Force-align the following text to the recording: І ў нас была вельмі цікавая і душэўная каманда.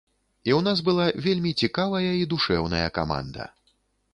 І 0.47 0.51
ў 0.51 0.59
нас 0.67 0.79
была 0.87 1.05
вельмі 1.25 1.51
цікавая 1.63 2.11
і 2.23 2.27
душэўная 2.33 2.87
каманда. 2.97 3.47